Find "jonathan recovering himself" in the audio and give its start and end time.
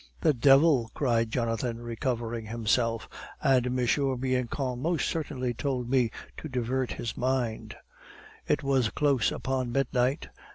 1.29-3.07